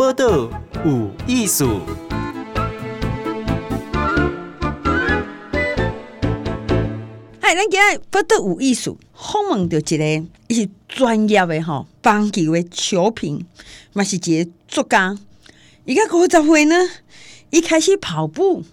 [0.00, 0.48] 报道
[0.82, 1.82] 有艺术。
[7.38, 13.44] 嗨，咱今日报道有艺术，访问到一个伊是专业的吼棒球的球评，
[13.92, 15.18] 嘛是一个作家。
[15.84, 16.74] 伊个五十岁呢，
[17.50, 18.64] 伊开始跑步，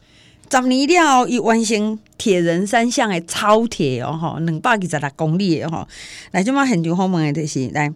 [0.49, 5.85] 十年了，伊完成铁人三项的超铁哦，吼，两百二十六公里的吼。
[6.31, 7.93] 来，即马现场访问的就是来。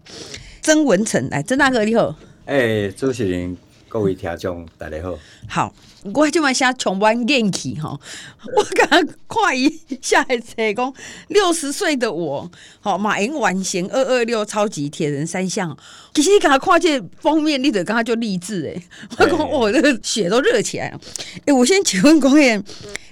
[0.61, 2.13] 曾文诚，来，曾大哥你好。
[2.45, 3.55] 哎、欸，主持人，
[3.87, 5.15] 各位听众，大家好。
[5.47, 5.73] 好，
[6.15, 7.99] 我今晚写充满元气吼。
[8.57, 9.71] 我刚刚看一
[10.01, 10.91] 下来写讲，
[11.27, 12.49] 六十岁的我，
[12.79, 15.77] 好马英完成二二六超级铁人三项。
[16.15, 18.83] 其实你刚刚看这封面，你得刚刚就励志诶。
[19.19, 20.99] 我讲我这个血都热起来了。
[21.35, 22.57] 哎、欸，我先请问光彦，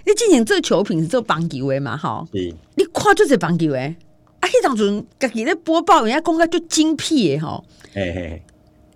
[0.07, 1.95] 你之前做球品是做棒球的嘛？
[1.95, 2.51] 吼，是。
[2.75, 3.79] 你看就是棒球的。
[3.79, 4.49] 啊！
[4.49, 7.63] 迄当阵家己咧播报，人家讲个就精辟诶吼。
[7.93, 8.43] 嘿嘿。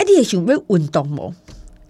[0.04, 1.34] 啊，你会想要运动无？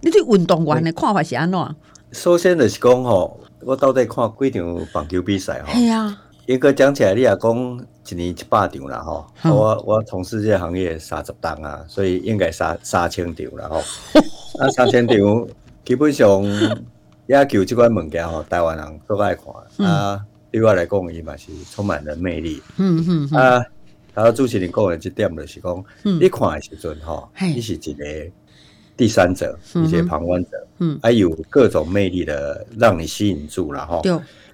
[0.00, 1.76] 你对运动员的看法是安怎？
[2.12, 5.72] 首先就是讲吼，我到底看几场棒球比赛吼。
[5.72, 6.20] 系啊。
[6.46, 9.26] 应该讲起来，你也讲一年一百场啦吼。
[9.44, 13.78] 我我从事这个行业三十档啊，所以应该三三千场啦吼。
[14.60, 15.16] 啊，三千场
[15.84, 16.42] 基本上
[17.26, 20.20] 野球这款物件吼，台湾人都爱看啊。
[20.52, 22.62] 对我来讲，伊嘛是充满了魅力。
[22.76, 23.64] 嗯嗯，嗯啊，
[24.14, 28.04] 头主持人讲的这点就是讲，嗯、你看的时阵吼，你是一个
[28.96, 34.02] 第三者，一个旁观者，嗯，还有各种魅力的让你吸引住了哈。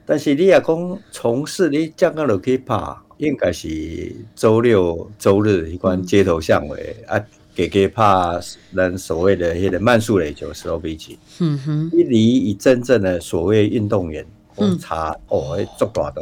[0.06, 8.41] 但是你也讲从事你这样落去拍，应该是周六周日一款街头巷尾、嗯、啊，给给拍
[8.72, 11.16] 人所谓的迄个慢速垒球 slow pitch。
[11.38, 11.91] 嗯哼。
[11.92, 14.27] 一离以真正的所谓运动员。
[14.56, 16.20] 嗯，查哦，足大大。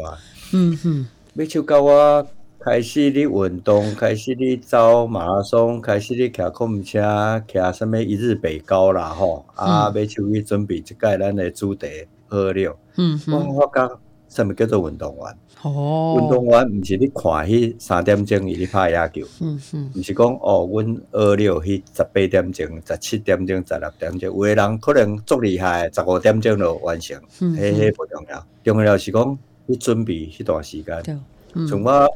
[0.53, 2.25] 嗯哼，要求到我
[2.61, 9.47] 开始你运动，开始你走马拉松，开始你骑空车，骑什么一日北高啦吼。
[9.55, 11.87] 啊，要求去准备一届咱的主题
[12.29, 12.77] 二六。
[12.97, 13.99] 嗯哼，我发觉
[14.29, 15.37] 什么叫做运动员？
[15.63, 19.27] 哦，运动员唔是你看迄三点钟伊咧拍野球。
[19.41, 27.17] 嗯哼，唔是讲哦，阮二六迄十八点钟、十七点钟、十六点钟，有个人可能足厉害，十五点钟就完成。
[27.41, 31.21] 嗯，迄迄不重要，重要是讲你准备迄段时间。
[31.55, 32.07] 嗯，从我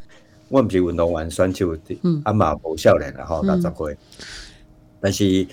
[0.52, 3.96] 我唔是运动员选手，嗯，阿嘛无少年啦吼，六十岁。
[5.00, 5.46] 但是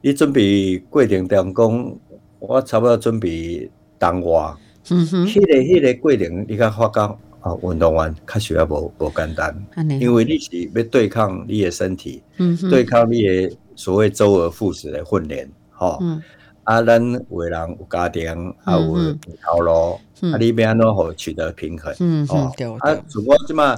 [0.00, 1.96] 你准备过程当中，
[2.38, 4.56] 我差不多准备当我。
[4.88, 7.18] 嗯哼，迄个迄个过程，你较发觉。
[7.40, 9.54] 啊，运动员确实也无无简单，
[10.00, 16.20] 因为你是要对抗你的身体，嗯、对抗你的所谓周而复始的训练，吼、嗯。
[16.64, 17.00] 啊，咱
[17.30, 23.76] 有的人有家庭，嗯、啊有头路，嗯、啊你要安怎好取得平衡，嗯哦，啊，如果即马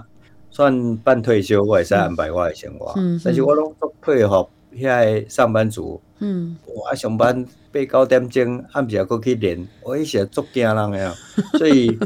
[0.51, 11.13] 算半退休，我会使安排我的生活，嗯、但是我拢做配合遐个上班族，嗯，我上班八九点钟，暗时还佫去练，我迄时足惊人诶，
[11.59, 11.99] 所以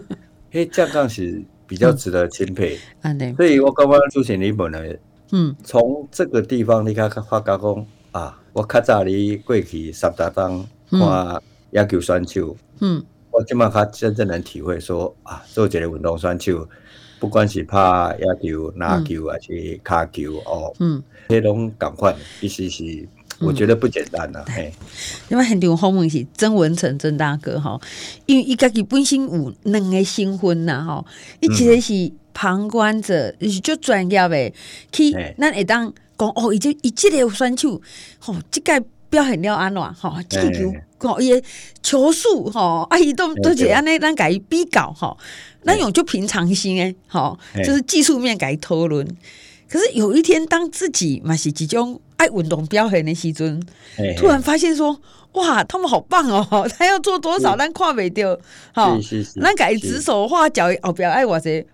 [0.52, 1.42] 迄这样是。
[1.64, 4.94] 比较值得钦佩， 嗯、所以我刚刚出现你本来，
[5.31, 16.69] 嗯，从这个地方你看发觉讲啊，我较早你过去三十档看野球选手，嗯，我今麦较真正能体会说啊，做一个运动选手，
[17.22, 17.78] 不管是拍
[18.18, 23.08] 野球、篮球还是卡球哦，嗯，这种感觉其实是。
[23.38, 24.86] 我觉得不简单呐、啊，嘿、嗯，
[25.30, 27.80] 因为很多访问是曾文成曾大哥哈，
[28.26, 31.04] 因为伊家己本身有两个新婚呐哈，
[31.40, 34.52] 伊其实是旁观者，是足专业的，
[34.92, 37.80] 去咱会当讲哦，伊这伊这个选手，
[38.20, 41.44] 吼，这个表现了安怎吼，这个球，吼，伊诶
[41.82, 45.16] 球速，吼，啊，伊都都是安尼，咱甲伊比较，吼，
[45.62, 49.06] 咱用就平常心诶，吼，就是技术面甲伊讨论。
[49.68, 52.00] 可是有一天，当自己嘛是一种。
[52.18, 53.60] 爱运动表现的时阵，
[54.16, 54.96] 突然发现说
[55.34, 56.46] ：“哇，他们好棒哦！
[56.78, 58.38] 他要做多少，咱看袂到。
[58.72, 58.96] 好，
[59.40, 61.66] 咱改指手画脚，后边爱我这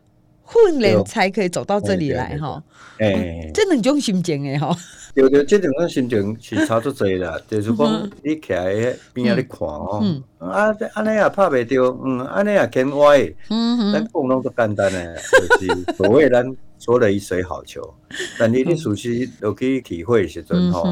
[0.52, 2.62] 训练才可以走到这里来哈。
[2.98, 4.76] 哎，这两种心情的哈。
[5.14, 13.18] 有有这两种心情是差不多的， 就是讲你徛喺边啊，你看哦，啊，安尼也拍袂着，嗯，安尼也偏歪，
[13.50, 16.56] 嗯嗯，咱讲拢都简单的，就是所谓咱。
[16.80, 17.82] 说了一水好球，
[18.38, 20.86] 但你你熟悉都可以体会时阵吼，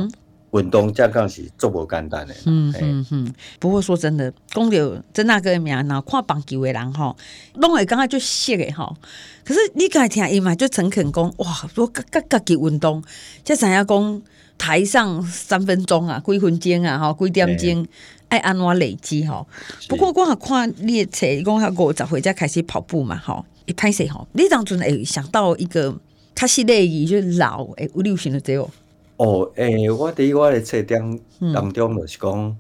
[0.61, 2.35] 运动这样是做无简单的。
[2.45, 3.35] 嗯嗯嗯。
[3.59, 7.17] 不过说真的，讲到曾大哥的名，然后看棒球的人吼，
[7.55, 8.97] 拢会感觉就熟的吼。
[9.45, 13.03] 可是你刚才听伊嘛，就诚恳讲哇，我家家家己运动，
[13.45, 14.23] 即知影讲
[14.59, 17.87] 台上三分钟啊，几分钟啊，吼，几点钟
[18.29, 19.47] 爱安怎累积吼。
[19.89, 23.45] 不过我看你的册，讲下五十岁才开始跑步嘛，吼。
[23.67, 24.27] 一拍势吼？
[24.33, 25.93] 你当阵会想到一个
[26.37, 28.71] 卡西类伊，就是老诶，五六旬的这哦。
[29.17, 31.21] 哦，诶、欸，我第一我的册点
[31.55, 32.57] 当中就是讲，嗯、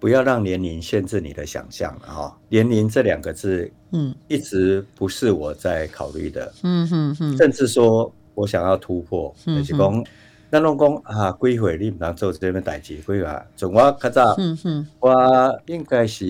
[0.00, 2.34] 不要让年龄限制你的想象哈。
[2.48, 10.04] 年龄这两个字，嗯，一直不是我在考虑的，嗯哼哼，甚至说我想要突破，嗯、就是讲，
[10.48, 13.22] 那拢讲啊，几岁你唔能做这边代志，几岁
[13.54, 16.24] 从我较早，嗯哼，我应该是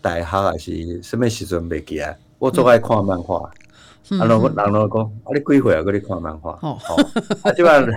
[0.00, 2.12] 大学还是什么时阵未记啊？
[2.38, 3.65] 我最爱看漫画，嗯、
[4.10, 5.82] 啊，人人拢讲，啊，你几岁啊？
[5.82, 6.78] 搁你看漫画，哦，
[7.42, 7.84] 啊，即摆。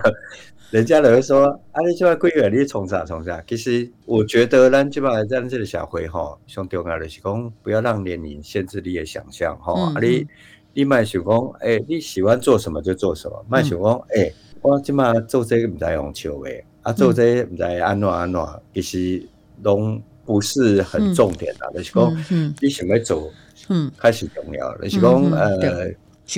[0.72, 3.44] 人家都会说，啊，你这么贵啊，你从啥从啥？
[3.48, 9.74] 其实我觉得，咱即摆咱这个社会吼，上重要的是讲，不要让年龄限制你的想象哈。
[9.74, 10.28] 啊，你
[10.76, 14.32] 你卖想讲，诶，你喜欢做什么就做什么，卖想讲，诶，
[14.62, 16.52] 我这么做这个唔知用笑的，
[16.84, 18.40] 啊，做这个唔知安怎安怎，
[18.76, 19.28] 其实
[19.64, 23.28] 拢不是很重点的，就是讲，你想要做，
[23.70, 25.56] 嗯，开始重要，了是讲，呃，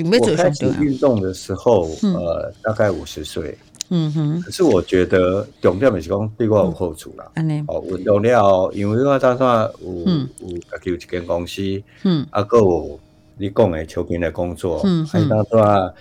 [0.04, 3.58] 我开始运动的时候，呃，大概五十岁。
[3.94, 7.30] 嗯哼，可是我觉得重点是讲对我有好处啦。
[7.34, 11.60] 嗯、哦，运动了，因为我打算有、嗯、有家己有一间公司，
[12.04, 12.98] 嗯，啊，个有
[13.36, 15.94] 你讲的球评的工作，嗯，还打算二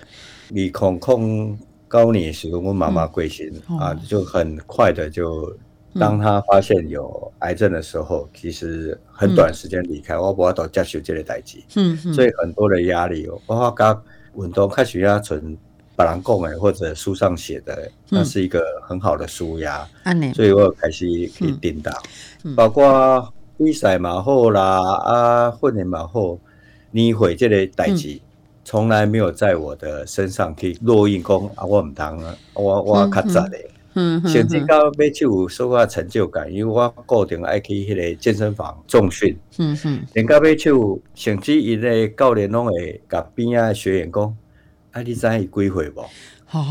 [0.50, 0.98] 零控
[1.90, 5.54] 九年时候，我妈妈过身，嗯、啊，就很快的就，
[6.00, 14.02] 当他发现有癌症的时候，嗯、其实很短时间离开，嗯、我无法度接受这个代志，嗯嗯，所以很多的压力，我发觉
[14.36, 15.58] 运动开始要存。
[15.94, 21.06] 别人讲的或者书上写的，那是一个很好的舒压，嗯、所以我开始
[21.38, 21.94] 可以叮当，
[22.44, 26.40] 嗯嗯、包括比赛嘛好啦，啊，训练嘛好，
[26.90, 28.20] 年会这个代志，
[28.64, 33.58] 从来没有在我的身上去落印讲啊，我唔当啊，我我较杂的，
[33.94, 44.36] 嗯，甚至到尾就有收获成就感，因为我固定爱去迄个健身房重训，嗯嗯，连到尾就甚至伊个教练拢会甲边仔学员讲。
[44.94, 46.04] 阿里山已归回不？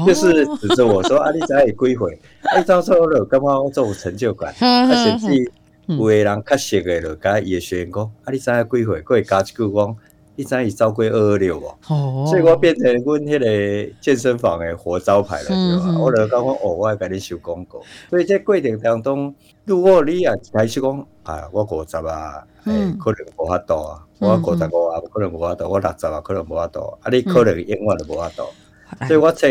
[0.06, 2.20] 就是指着我说阿里山已归回。
[2.42, 4.52] 哎，到时候了， 感觉我这种成就感。
[4.60, 5.50] 啊，甚至
[5.86, 9.96] 有个人较熟的了，甲伊学员讲阿里山已归回，可以加一句讲，
[10.36, 12.26] 一山已朝归二二六哦。
[12.26, 15.98] 所以我变成阮迄个健身房的活招牌了，对吧？
[15.98, 17.80] 我就讲哦，我要给你收广告。
[18.08, 19.34] 所以这过程当中，
[19.64, 24.06] 如果你也开始讲，啊，我五十啊，诶，可能无法度啊。
[24.18, 26.80] 我五十五啊，可能无法度；我六十啊，可能无法度。
[27.00, 28.42] 啊，你可能永远都无法度。
[28.42, 28.44] 所
[29.10, 29.46] 以我册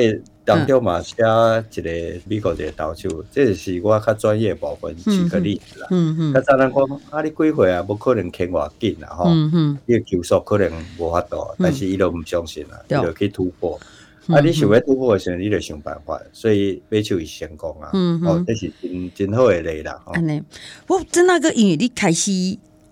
[0.45, 5.87] 当中嘛写一个美国一个投手，这是我较专业部分举个例子啦。
[5.91, 6.33] 嗯嗯。
[6.33, 7.85] 较早人讲啊，你几岁啊？
[7.87, 9.25] 无可能牵偌紧啦，吼。
[9.27, 9.77] 嗯嗯。
[9.85, 13.79] 伊个球速可能无法度，但是伊都唔相信啦，伊就去突破。
[14.27, 16.19] 啊，你想要突破的时候，你就想办法。
[16.33, 17.91] 所以买球是成功啊。
[17.93, 18.27] 嗯嗯。
[18.27, 20.01] 哦，这是真真好的例啦。
[20.13, 20.41] 安尼，
[20.87, 22.31] 我真那个因为你开始。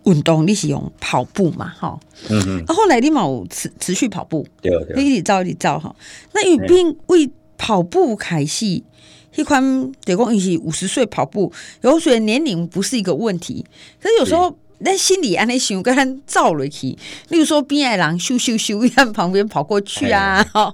[0.08, 1.72] 运动你是用跑步嘛？
[1.78, 2.00] 哈，
[2.30, 5.94] 嗯嗯，啊，后来你有持持续跑步，对对，你一直走一直走哈。
[6.32, 8.82] 那因为为跑步开始，
[9.36, 11.52] 一款得讲伊是五十岁跑步，
[11.82, 13.66] 有时年龄不是一个问题，
[14.02, 16.88] 可是有时候那心里安尼想，跟他照了去。
[17.30, 20.66] 例如说边爱人咻咻咻，向旁边跑过去啊，哦，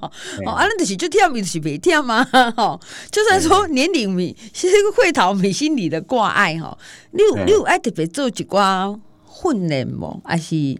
[0.45, 2.23] 啊，那就是就跳就是别跳嘛，
[2.55, 2.79] 哈。
[3.09, 6.77] 就算说年龄咪，其实会逃咪心里的挂碍哈。
[7.11, 8.93] 你有你有爱特别做几挂。
[9.33, 10.21] 训练无？
[10.23, 10.77] 还是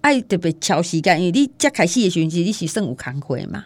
[0.00, 1.20] 爱特别超时间？
[1.20, 3.64] 因为你才开始的时候，你是算有工课嘛？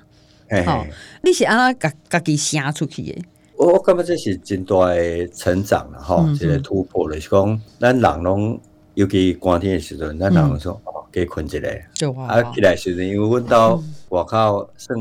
[0.64, 0.86] 好，
[1.22, 3.24] 你是安怎家家己写出去的？
[3.56, 7.18] 我我感觉这是真大的成长了哈，一个突破了。
[7.18, 8.60] 是讲咱人拢
[8.94, 11.58] 尤其寒天的时阵，咱人拢说哦，加困一下。
[12.28, 14.98] 啊，起来时阵，因为温到外口，算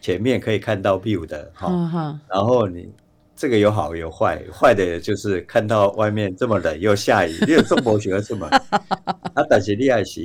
[0.00, 2.20] 前面可以看到 view 的哈。
[2.28, 2.88] 然后你。
[3.36, 8.46] 这个有好有坏，坏的就是看到外面这么冷又下雨，你有这么喜欢这么
[9.34, 9.44] 啊？
[9.50, 10.20] 但是你还是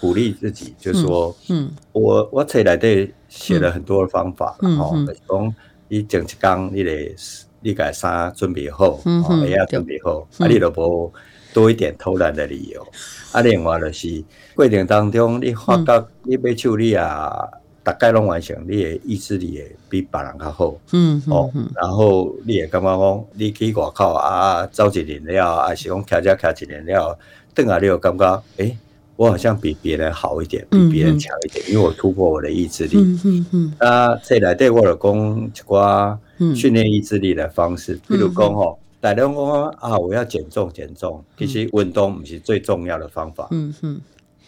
[0.00, 4.94] 鼓励自己，就说，嗯，我我册内底写了很多的方法，哦，
[5.26, 5.54] 讲
[5.88, 7.16] 你整一缸，你得
[7.60, 11.12] 你改衫准备好，哦，也要准备好，啊，你都无
[11.54, 12.86] 多一点偷懒的理由，
[13.32, 14.22] 啊，另外就是
[14.54, 17.48] 过程当中，你发觉你被处理啊。
[17.88, 20.74] 大概拢完成，你的意志力会比别人较好。
[20.92, 27.18] 嗯，哦，然后你也感觉讲，你去外口啊，走一年了，还是讲徛遮徛一年了，
[27.54, 28.76] 等下你又感觉，诶，
[29.16, 32.98] 我好像比别人好一点，比别人强一点，因为我突破我的意志力。
[32.98, 33.74] 嗯嗯嗯。
[33.78, 36.18] 啊，这来对我来讲一寡
[36.54, 39.34] 训练意志力的方式，比如讲吼，大家讲
[39.78, 43.48] 啊，我要减重减重，其实运动不是最重要的方法。
[43.50, 43.98] 嗯嗯。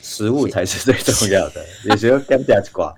[0.03, 2.91] 食物才是最重要的， 有时候减加一寡。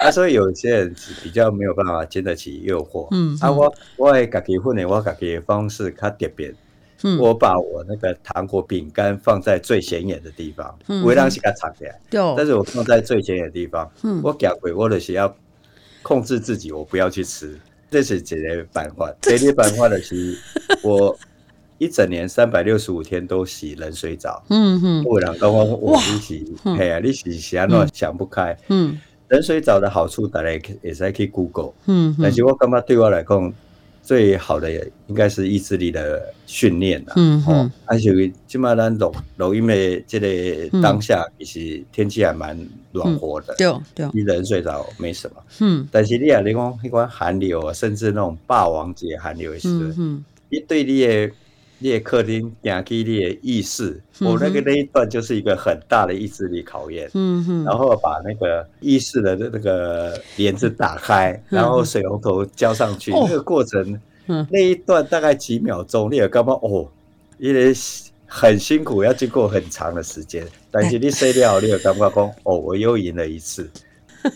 [0.00, 3.06] 啊，所以有些人是比较没有办法经得起诱惑。
[3.10, 6.54] 嗯，啊，我我会自己训练，我自己的方式较特别。
[7.02, 11.98] 嗯，我把我那个糖果饼干放在最显眼的地方，嗯会让它藏起来。
[12.10, 13.90] 对，但是我放在最显眼的地方。
[14.02, 15.34] 嗯，我讲过，我就是要
[16.02, 17.58] 控制自己，我不要去吃。
[17.90, 19.10] 这是一个办法。
[19.22, 20.36] 第二个办法就是
[20.82, 21.18] 我
[21.78, 24.44] 一整年三百六十五天都洗冷水澡。
[24.50, 28.54] 嗯哼，不然的话我你洗，嘿啊，你洗洗啊，那想不开。
[28.68, 28.98] 嗯，
[29.30, 30.50] 冷水澡的好处，大家
[30.82, 31.72] 也是可以 Google。
[31.86, 33.52] 嗯，但是我感觉对我来讲。
[34.02, 34.72] 最好的
[35.06, 37.12] 应该是意志力的训练啦。
[37.16, 38.10] 嗯嗯，而且
[38.48, 42.58] 起码咱录录音的这个当下，其实天气还蛮
[42.90, 43.54] 暖和的。
[43.56, 45.36] 对对，一冷水澡没什么。
[45.60, 49.68] 嗯，但是你啊，你讲那款寒流啊，甚至那种霸王级寒流也是。
[49.96, 51.30] 嗯，你对你的
[51.82, 57.10] 你的客厅压起你的意识，我那个那一段就是一个很大的意志力考验。
[57.14, 63.98] 嗯嗯，然后把那个意识的那个帘子打开，然后水龙头浇上去，那个过程。
[64.50, 66.86] 那一段大概几秒钟，你也干嘛哦？
[67.38, 67.72] 因为
[68.26, 70.46] 很辛苦，要经过很长的时间。
[70.70, 73.68] 但是你睡了，你也感觉讲哦，我又赢了一次。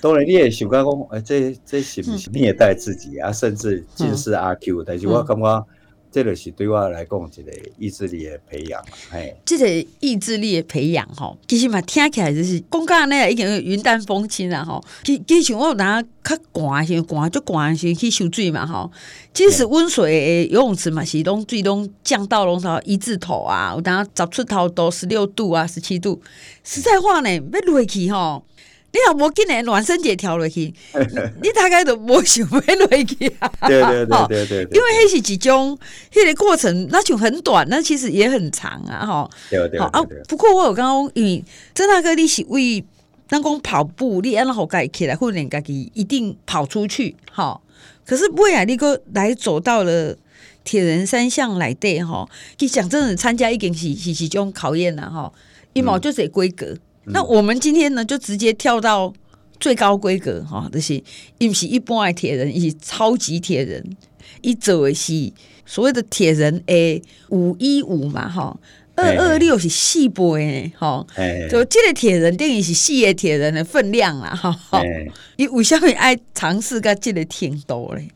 [0.01, 3.31] 当然你也想讲，哎，这这是不是虐待自己啊？
[3.31, 5.67] 甚至近视阿 Q，但是我感觉。
[6.15, 8.81] 这个是对我来讲，一个意志力的培养，
[9.11, 14.81] 哎，这个意志力的培养，吼，其实嘛，听起来就是讲讲那已经云淡风轻啊，哈。
[15.03, 18.89] 其其实我有当较寒时，寒就寒时去游水嘛，哈。
[19.33, 26.23] 即使温水游泳池嘛，是拢最拢降到拢到一字头啊，有当十出头都十六度啊，十七度。
[26.63, 28.41] 实在话呢，要落去哈。
[28.95, 30.73] 你若无紧来暖身节跳落去，
[31.43, 33.53] 你大概都无想要落去啊。
[33.67, 35.77] 对对对 对对，因为迄是一种，
[36.13, 39.31] 迄个过程那就很短，那其实也很长啊，哈。
[39.51, 39.81] 对对。
[39.81, 42.85] 好啊，不过我有刚刚因为曾大哥你是为
[43.27, 47.61] 咱讲跑步，你按好改起来训练家己一定跑出去，吼。
[48.07, 50.17] 可是未来你个来走到了
[50.63, 52.29] 铁人三项来对哈，
[52.61, 55.33] 你讲真的参加一点是是一种考验了哈，
[55.73, 56.77] 一毛就是规格。
[57.07, 59.13] 那我们今天呢，就直接跳到
[59.61, 60.95] 最高规格哈，就是
[61.39, 63.85] 因为是一般的铁人，伊是超级铁人，
[64.41, 65.33] 伊做的是
[65.67, 68.59] 所谓的铁人 A 五一五嘛哈，
[68.97, 71.07] 二二六是四倍哈，
[71.51, 74.83] 就这个铁人等于是四个铁人的分量啦哈，
[75.37, 78.09] 伊为什么爱尝试个这个挺多嘞？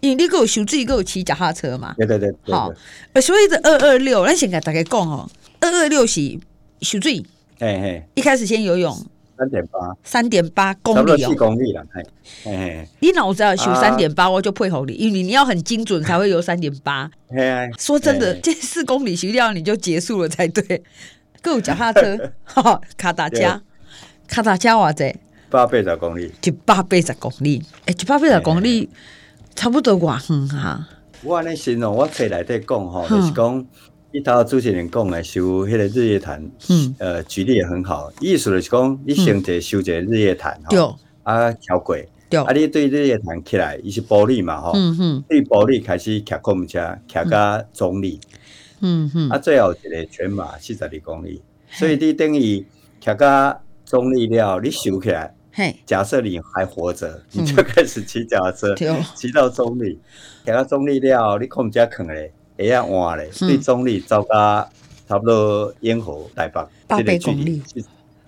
[0.00, 2.72] 因为你给我修自己给我骑脚踏车嘛，对对对，好，
[3.20, 5.28] 所以这二二六，咱先给大家讲哦，
[5.60, 6.38] 二二六是
[6.80, 7.24] 修自己。
[7.58, 8.94] 嘿嘿，一开始先游泳。
[9.38, 12.02] 三点八，三点八公里哦，七公里了，嘿，
[12.44, 17.10] 嘿，你脑子要修三点八，我就配合你，因为你要很精准才会游三点八。
[17.28, 20.82] 嘿，说真的，这四公里修掉你就结束了才对。
[21.42, 23.60] 够脚踏车， 哈，卡达加，
[24.26, 25.14] 卡达加哇这
[25.50, 28.88] 八百十公里，一百八十公里，哎，一百八十公里
[29.54, 30.88] 差不多偌远哈。
[31.22, 33.66] 我安尼形容，我册内底讲吼，就是讲。
[34.16, 38.10] 一套主持人讲诶修迄个日月潭，嗯，呃，举例也很好。
[38.18, 48.18] 意思就是讲，你先得修一个日月潭，哈，啊，桥轨，啊，你对日月潭起来，伊是玻璃嘛，吼，嗯哼，对玻璃开始骑公路车，骑到中坜，
[48.80, 52.64] 嗯哼，啊，最后一个全马四十二公里，所以你等于
[52.98, 58.74] 骑到中坜了，你修起来，嘿，假设你还活着，你就开始骑脚踏车，
[59.14, 59.98] 骑到中立，
[60.42, 62.32] 骑到中立了，你公路车坑嘞。
[62.56, 64.68] 会样换嘞，对中立走到
[65.08, 67.62] 差不多烟火台北八百公里，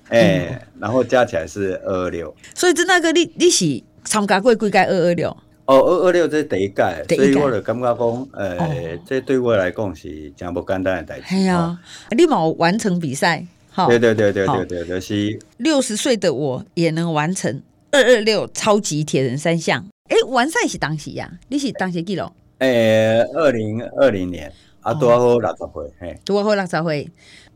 [0.08, 2.34] 哎，然后加起来是二二六。
[2.54, 5.36] 所以这那个你你是参加过几届二二六？
[5.66, 11.26] 哦，二二六这是第一届，所以我就感觉讲，呃，这对我来讲是真不简单的代志。
[11.28, 11.78] 系啊，
[12.16, 13.46] 你冇完成比赛，
[13.86, 19.84] 对对对对对对，就是六十岁的我也能完成二二六超级铁人三项。
[20.08, 21.30] 哎，完赛是当时呀？
[21.48, 22.32] 你是当时几咯？
[22.58, 27.10] 诶，二零二零年啊，拄好六十岁，嘿，拄好六十岁，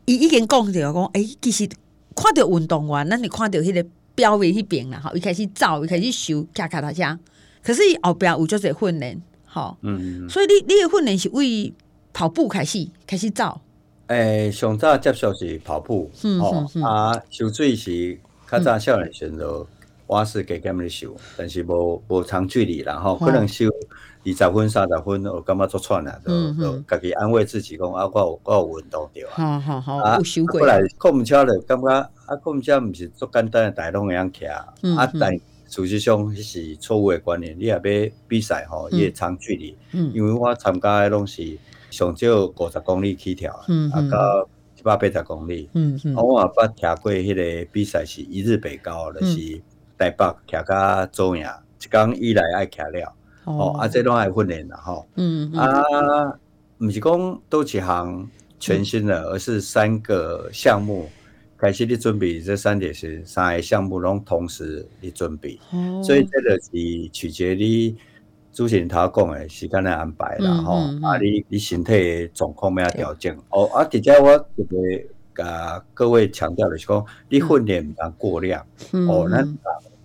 [0.05, 1.67] 伊已经讲着讲，诶，其实
[2.15, 7.19] 看着运动员，咱你看着迄个标位迄边啦，吼，伊开始走，伊开始修骑脚踏车，
[7.61, 11.73] 可是伊后壁有做些训练，吼，嗯，所以你你的训练是为
[12.13, 13.59] 跑步开始开始走，
[14.07, 18.17] 诶，上早接触是跑步，吼，啊，受水是
[18.49, 19.37] 较早少年时阵
[20.13, 23.67] 我是加减咧修，但是无无长距离啦，吼，可能修。
[24.25, 29.29] 二十分、三十分，我感觉做串了，就就家己安慰自己讲啊，我有我有运动对啊。
[29.33, 30.17] 好好好，啊，
[30.49, 30.65] 过。
[30.65, 34.65] 来考唔车咧，感觉啊，考唔车唔是做简单的大拢会样骑啊，
[34.97, 35.33] 啊，但
[35.67, 37.53] 事实上迄是错误的观念。
[37.59, 37.81] 你若要
[38.27, 39.75] 比赛吼，伊会长距离，
[40.13, 41.57] 因为我参加的拢是
[41.89, 43.51] 上少五十公里起跳，
[43.91, 44.47] 啊，到
[44.79, 49.61] 一百八十公里，嗯嗯，我也捌听过迄个比赛是一日北高，就是
[49.97, 53.13] 台北骑到中亚，一工以来爱徛了。
[53.45, 55.83] 哦，啊，这拢爱训练啦，吼，嗯，啊，
[56.79, 61.09] 毋是讲都一项全新的，而是三个项目。
[61.55, 65.57] 开始你准备，这三点是三个项目拢同时你准备，
[66.03, 67.95] 所以这个是取决于
[68.51, 73.33] 主持人头讲的时间来安排啦吼，嗯嗯嗯、啊，你你身体状况要调整。
[73.49, 78.65] 哦，啊，直接我特别甲各位强调的是讲，你训练唔通过量。
[78.91, 79.57] 嗯、哦，咱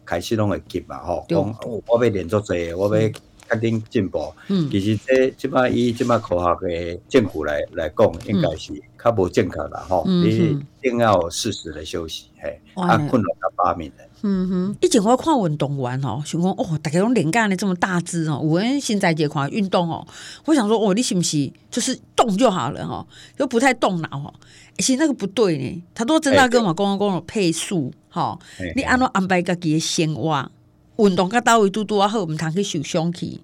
[0.04, 1.54] 开始拢会急嘛吼，讲
[1.86, 3.10] 我要练足济，我要
[3.50, 4.32] 确定进步。
[4.48, 10.04] 嗯、其实这即摆以即摆科学的证据来来讲，应该是较无正确啦吼。
[10.06, 14.04] 嗯、你一定要适时的休息，嘿，啊，困难到八面的。
[14.22, 20.04] 嗯哼，以前我看运动员哦，想讲哦，大家拢练干的这么大只哦，有人现在这款运动哦，
[20.44, 24.34] 我想说哦，你是不是就是动就好了哈，又不太动脑哈？
[24.78, 28.36] 其实那个不对呢，他都真的跟我讲讲配速哈，
[28.74, 30.50] 你安怎安排家己的生活，
[30.98, 33.40] 运动甲到位拄拄啊好，毋通去受伤去，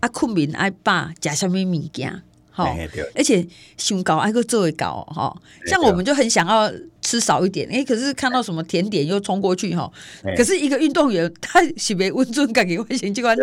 [0.00, 2.22] 啊困眠爱饱，食什物物件。
[2.56, 2.68] 吼，
[3.16, 3.44] 而且
[3.76, 9.90] 想搞爱个做会搞哈，像我们就很想要吃少一点，哎，可是看到什么甜点又冲过去哈。
[10.36, 13.36] 可是一个运动员，他是没温存感，给外形机关，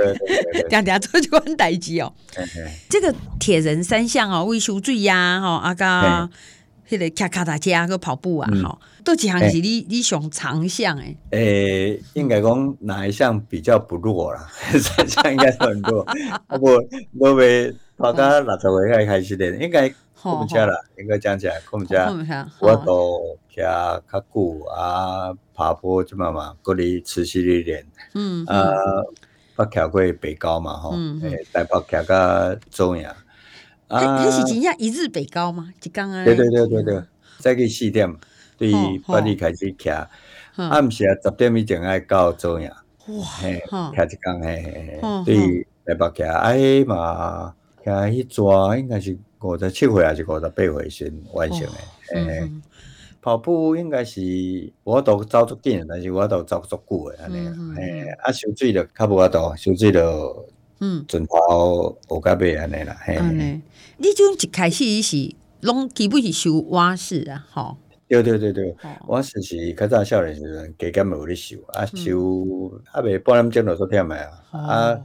[0.70, 2.14] 定定做机关代志哦。
[2.88, 6.30] 这个铁人三项哦，维修最呀哈，阿个
[6.92, 11.18] 迄个卡卡达加个跑步啊，哈，都一项是你你上长项诶。
[11.30, 14.46] 诶，应该讲哪一项比较不弱啦？
[14.78, 16.06] 三项应该很弱，
[16.50, 16.84] 不过
[17.18, 17.74] 都没。
[17.96, 19.88] 我刚六十岁开开始练，应该
[20.20, 22.12] 控不加啦，应该讲起来控不加。
[22.60, 24.02] 我都骑较
[24.34, 27.86] 久啊，爬坡这么嘛，嗰里持续的练。
[28.16, 28.44] 嗯。
[28.48, 28.70] 啊，
[29.56, 30.90] 北骑过北高嘛，吼，
[31.22, 33.16] 诶，台北骑到中亚。
[33.92, 35.70] 啊，迄是真正一日北高吗？
[35.84, 36.24] 一刚啊。
[36.24, 37.04] 对对对对对，
[37.40, 38.12] 再去四点，
[38.58, 38.72] 对，
[39.08, 39.90] 八点开始骑，
[40.56, 42.70] 暗时啊十点以前爱到中亚。
[43.08, 43.24] 哇。
[43.40, 43.62] 嘿，
[44.08, 47.54] 骑一工嘿对，台北骑哎嘛。
[47.84, 51.74] 看一抓应该是五十七岁还是五十八岁先完成的。
[52.14, 52.48] 诶，
[53.20, 54.22] 跑步应该是
[54.84, 57.38] 我都走足紧，但是我都走足久诶安尼。
[57.76, 60.48] 诶，啊，受水就较无法度，受水就
[60.82, 62.98] 嗯，船头学到尾安尼啦。
[63.06, 63.18] 嘿，
[63.98, 67.78] 你种一开始是拢基本是修蛙式啊，吼。
[68.08, 68.76] 对对对对，
[69.08, 74.18] 蛙式是较早少年时阵加减有咧修，啊游啊未半点钟就煞忝诶
[74.52, 75.02] 啊，啊。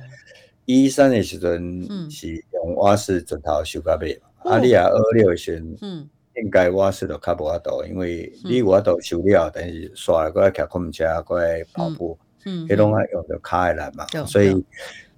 [0.65, 6.09] 一三的时阵是用蛙式船头游到尾，啊，你啊二六的时阵，
[6.43, 14.53] 应该蛙式就较无法度，因为你有法度游了，但是刷过来骑公车过来跑步，迄拢爱用着骹的力嘛，所以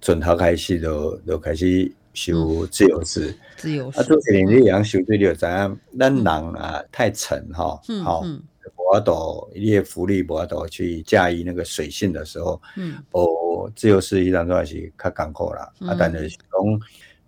[0.01, 3.35] 船头开始就就开始修自由式。
[3.57, 3.99] 自由式。
[3.99, 8.23] 啊，做你养修对了，知影咱人啊太沉哈，好。
[8.75, 15.71] 无法度，你的浮力无法度去驾驭那个水性的时候，嗯，哦，自由式一当中是较艰苦啦。
[15.81, 16.37] 啊，但是讲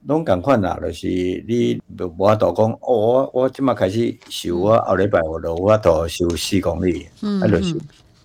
[0.08, 7.76] 拢共款啦，就是你无法度讲，哦，我我即马开始修，我后礼拜我就无法度游四公里，嗯，啊，就是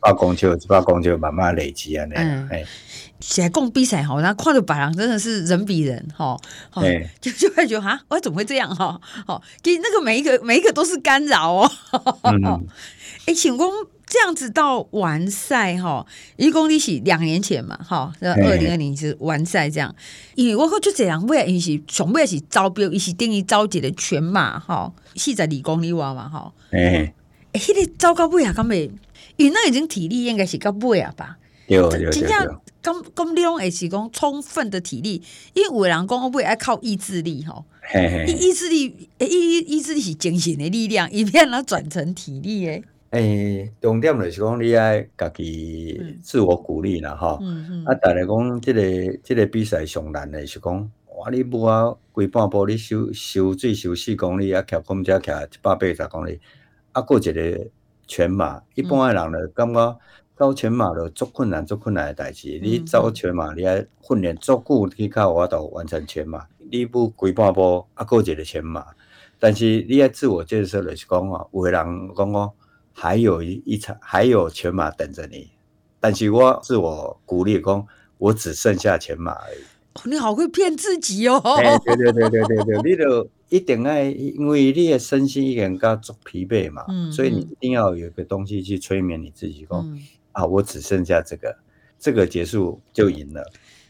[0.01, 2.65] 百公尺，一百公尺慢慢累积安尼，哎，
[3.06, 6.41] 现在讲比赛吼，然后看着别人真的是人比人，吼，
[6.73, 9.01] 哎，就就会觉得哈，我怎么会这样哈？
[9.27, 11.71] 好，其实那个每一个每一个都是干扰哦。
[12.25, 12.67] 嗯
[13.27, 13.69] 哎，请问
[14.07, 19.93] 这样子到完赛哈，一公里是两年前嘛，哈，二零二零是完赛这样。
[20.37, 26.53] 因为我看就这样，为伊是全部是招标，伊是等于招一个全马哈，四十二公里哇嘛哈。
[26.71, 27.13] 哎，
[27.53, 28.91] 哎，迄个糟糕不啊，咁未？
[29.37, 31.37] 因为那已经体力应该是到尾啊吧？
[31.67, 32.11] 有有有。
[32.11, 35.23] 真正咁咁利用也是讲充分的体力，
[35.55, 37.65] 因为有的人讲尾爱靠意志力吼。
[38.27, 42.83] 意意志力，诶，意意志力是精神的力量，一片它转成体力诶。
[43.11, 43.21] 诶、
[43.59, 47.67] 欸，重点就是讲你爱家己自我鼓励啦，吼、嗯。
[47.71, 48.83] 嗯、啊，大家讲即个
[49.23, 56.41] 即个比赛上难的是讲，哇，你无啊，规半步你修修水游四公里，啊，骑公车骑一百八十公里，
[56.93, 57.67] 啊，过一个
[58.07, 59.99] 全马，一般的人咧感觉
[60.37, 62.59] 走全马就足困难，足困难的代志。
[62.59, 66.47] 嗯、你走全马，你爱训练足久，你较有法度完成全马。
[66.71, 68.87] 你不规半步，啊，过一个全马，
[69.39, 71.85] 但是你爱自我建设就是讲哦，有个人
[72.17, 72.53] 讲讲。
[72.99, 75.51] 还有一一场，还有全马等着你，
[76.01, 79.59] 但是我自我鼓励讲，我只剩下全马而已。
[79.93, 81.39] 哦、你好会骗自己哦！
[81.39, 90.01] 欸、对对对对对对，你就一定要，因为你的身心已经够足疲惫嘛，嗯、所以你一定要有一个东西去催眠你自己，讲、嗯、
[90.37, 91.57] 啊，我只剩下这个，
[91.99, 93.45] 这个结束就赢了。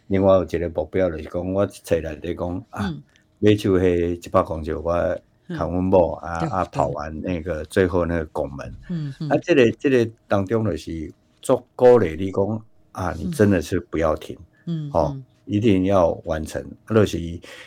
[0.07, 2.95] 另外有一个目标就是讲，我出来就讲啊，
[3.41, 5.19] 要求系一百公尺我。
[5.49, 16.61] 看温某啊啊跑完那个最后那个拱门，嗯嗯，啊，这个这个当中就是做鼓励你讲啊，你真的是不要停，嗯，好，一定要完成。
[16.87, 17.17] 啊，就是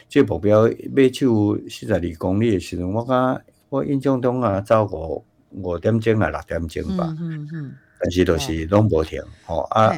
[0.09, 9.89] 这个目标要求四十二公里的时候，我讲我印象中啊，走五五点钟啊六点钟吧，嗯嗯，但是就是拢无停，吼啊，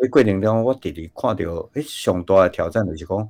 [0.00, 3.28] 诶过程当中我直直看到，诶上大的挑战就是讲，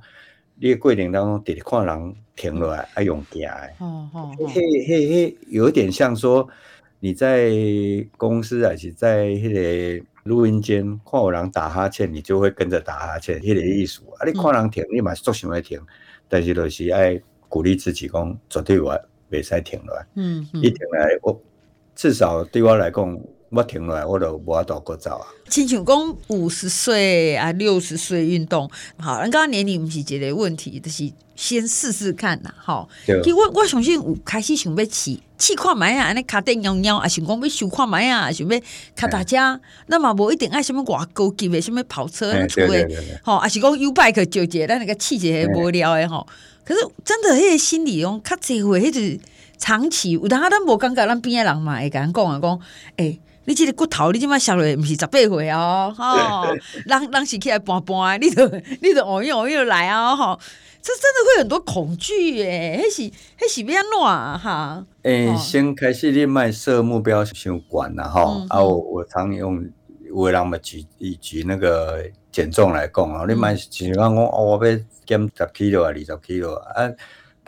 [0.55, 3.75] 你诶过程当中直直看人停落来，爱用行诶。
[3.79, 6.47] 哦哦，嘿嘿嘿，有点像说
[6.99, 7.49] 你在
[8.17, 9.51] 公司还是在迄
[9.99, 14.01] 个录音间，看有人打哈欠，你就会跟着打哈欠，迄个意思。
[14.19, 15.81] 啊，你看人停，你嘛做想要停，
[16.27, 18.93] 但是就是爱鼓励自己讲，绝对我
[19.31, 20.05] 袂使停落来。
[20.13, 21.41] 嗯，一停来，我
[21.95, 23.19] 至少对我来讲。
[23.49, 25.25] 我停落来，我就无法度过走啊。
[25.49, 32.87] 亲像讲五十岁啊，六十岁运动，好，咱刚刚年龄毋是一个问题，就是先试试看啦，吼。
[33.05, 38.61] 其实我我相信有开始想要试试看觅啊，安尼卡电摇摇，啊，想讲要想看觅啊，想要
[38.95, 42.87] 卡大家，那么无一定爱什么外高级的，什么跑车那出的，
[43.23, 46.27] 吼，啊是讲 U bike 就这，咱那个汽车无聊诶吼。
[46.63, 49.19] 可是真的迄个心理哦，较侪会迄是
[49.57, 52.59] 长期，有当咱无感觉，咱边诶人嘛会甲咱讲啊讲，
[52.97, 53.19] 诶、欸。
[53.49, 56.45] 你这个骨头，你即摆削落毋是十八岁哦，吼，
[56.85, 58.47] 人人是起来搬搬，你着
[58.79, 60.39] 你着哦用哦用来啊，吼，
[60.83, 63.01] 这真的会很多恐惧诶，迄是
[63.39, 63.83] 迄是要安
[64.37, 64.85] 怎哈？
[65.01, 69.67] 诶，先开始你卖设目标先管啦，吼、嗯，啊，我我常用
[70.07, 76.91] 有的人嘛举以举那个减重来讲啊，你卖就是讲讲哦，我要减十 kilo 啊，二十 kilo 啊。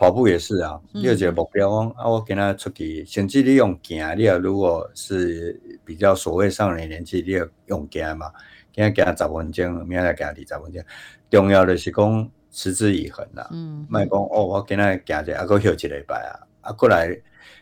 [0.02, 8.26] 跑步也是啊，你有一个目标啊，我跟他出去，甚至你用行，你要如果是比较所谓上了年纪，你要用行嘛，
[8.72, 10.84] 今天行十分钟，明天行二十分钟，
[11.30, 17.16] 重要的是讲持之以恒啦，嗯，莫讲哦，我跟他行者，啊，搁休一礼拜啊，啊，过来，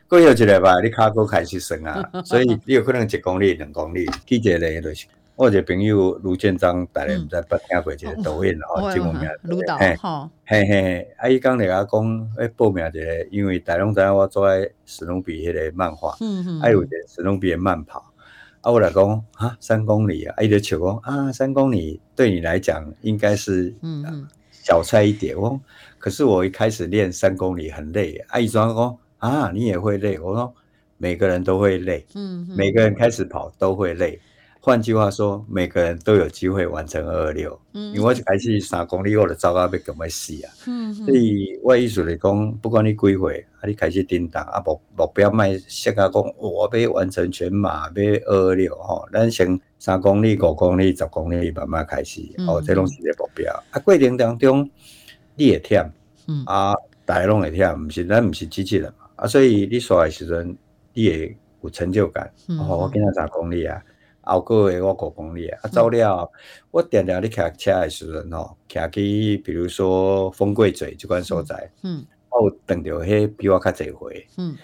[0.09, 5.05] 过休一礼拜，你骹骨开始酸啊， 所以你有可能一公里、两公里，记一个就是。
[5.41, 9.97] 我一个朋友卢建章，大家毋知捌听过一个抖音吼，节目名，卢导，嘿
[10.45, 18.13] 嘿嘿，啊，伊讲咧个讲，诶，报名一个，因为大家拢知影我做爱史努比迄个漫画，嗯嗯，还有一个史努比的慢跑，
[18.61, 25.59] 啊，我来讲，啊，三公里啊，伊就笑讲，啊，三公里对你来讲应该是，嗯嗯，小菜一碟，我，
[25.99, 30.55] 可是我一开始练三公里很累，啊，伊专讲，啊，你也会累，我说
[30.99, 34.21] 每个人都会累，嗯，每个人开始跑都会累。
[34.63, 37.59] 换句话说，每个人都有机会完成二二六。
[37.73, 40.53] 嗯，因为我开始三公里，我就走到要咁么死啊。
[40.67, 49.09] 嗯，所以我意思来讲，不管你几岁，啊，你开始叮当啊，目目标卖设下讲，我要完成全马，要二二六吼。
[49.11, 53.51] 咱先三公里、五公里、十公里慢慢开始，嗯、哦，这拢是个目标。
[53.71, 54.69] 啊，过程当中
[55.37, 55.89] 你会忝，
[56.29, 56.75] 嗯啊，
[57.07, 59.07] 大家拢会忝，唔是咱唔是机器人嘛。
[59.17, 60.55] 啊，所以你刷的时阵，
[60.93, 62.31] 你会有成就感。
[62.51, 63.83] 嗯、哦，我今日三公里啊。
[64.23, 66.31] 后个月我五公里啊，走了，
[66.71, 74.57] 我定定咧骑车的时阵吼，骑去比如说风柜嘴这款所在，嗯，我有等到迄比我较侪回，嗯，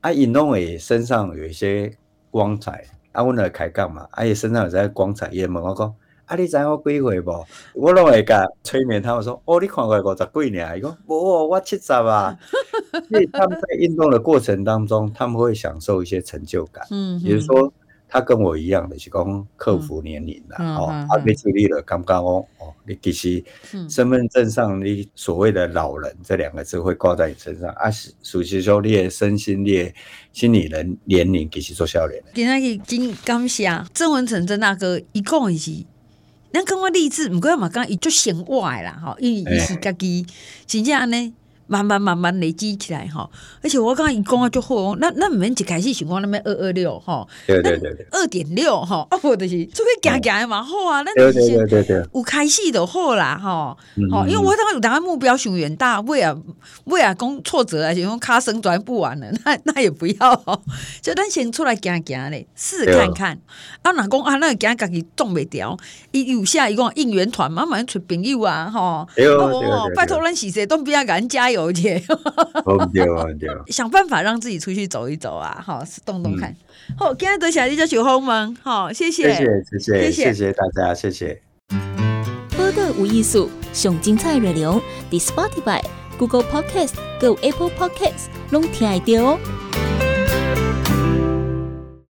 [0.00, 1.92] 啊，因拢会身上有一些
[2.30, 5.94] 光彩，啊，阮来开讲嘛，啊，伊身上有些光彩，伊问我讲，
[6.26, 7.46] 啊，你知影我几岁无？
[7.74, 12.38] 我拢会甲催眠他，们说，哦，你看过五十几年，伊讲，无，我七十啊。
[13.08, 17.72] 所以他们在运动的过程当中，他们会享受一些成就感，嗯，比如说。
[18.10, 20.86] 他跟我一样的，是讲克服年龄的哦。
[21.08, 23.42] 啊，被处理了，刚刚哦哦，你其实
[23.88, 27.88] 身份证上你所谓的老人这两个字会挂在你身上啊，
[28.22, 29.92] 属实说你的身心、你的
[30.32, 32.20] 心理人年龄其实做少年。
[32.34, 35.86] 今天真感谢曾文成曾大哥一讲一句，
[36.52, 40.26] 咱跟我励志，唔过嘛讲伊就显外啦，哈，因为伊是家己
[40.66, 41.32] 真正安尼。
[41.70, 43.30] 慢慢慢慢累积起来吼，
[43.62, 53.78] 而且我刚刚一讲啊就好，那那毋免一开始想讲那边二二六吼，对对对对，二点六吼，啊不就是就可以行行嘛好啊，那对对对对，有开始就好啦吼，
[54.10, 56.36] 吼，因为我当时有当目标想远大，为啊
[56.86, 60.60] 为啊讲挫折而且用卡生转不完了， 那那也不要，
[61.00, 63.38] 就咱先出来行行咧，试看看，
[63.82, 63.92] 啊。
[63.92, 65.76] 若讲啊那个行家己种袂掉，
[66.10, 71.59] 伊有下伊讲应援团，慢慢出朋友啊吼，哦拜托咱是谁都不要给人加油。
[71.62, 72.02] 有点，
[73.68, 75.62] 想办法让自己出去走一走啊！
[75.64, 76.54] 好，动动看。
[76.96, 79.34] 好，今天多谢你叫小红们，好，谢谢，谢
[79.78, 81.40] 谢，谢谢，谢谢大家，谢谢。
[82.56, 85.82] 播客无艺术，上精彩内容，The Spotify、
[86.18, 89.38] Google Podcast、Go Apple Podcast，拢听得到哦。